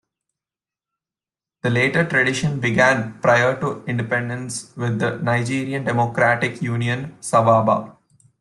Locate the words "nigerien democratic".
5.19-6.59